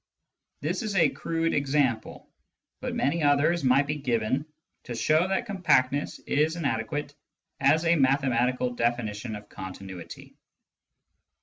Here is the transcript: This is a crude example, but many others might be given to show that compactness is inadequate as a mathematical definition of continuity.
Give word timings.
This 0.61 0.81
is 0.81 0.95
a 0.95 1.09
crude 1.09 1.53
example, 1.53 2.27
but 2.79 2.95
many 2.95 3.21
others 3.21 3.63
might 3.63 3.85
be 3.85 3.93
given 3.97 4.47
to 4.85 4.95
show 4.95 5.27
that 5.27 5.45
compactness 5.45 6.17
is 6.25 6.55
inadequate 6.55 7.13
as 7.59 7.85
a 7.85 7.95
mathematical 7.97 8.71
definition 8.73 9.35
of 9.35 9.47
continuity. 9.47 10.33